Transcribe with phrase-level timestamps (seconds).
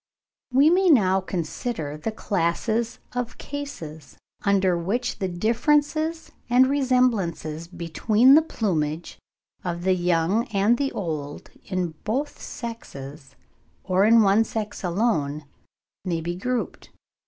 [0.51, 8.33] We may now consider the classes of cases, under which the differences and resemblances between
[8.33, 9.19] the plumage
[9.63, 13.35] of the young and the old, in both sexes
[13.83, 15.45] or in one sex alone,
[16.03, 16.89] may be grouped.